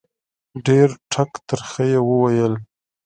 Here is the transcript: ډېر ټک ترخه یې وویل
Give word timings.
ډېر 0.65 0.89
ټک 1.11 1.31
ترخه 1.47 1.83
یې 1.91 1.99
وویل 2.09 2.53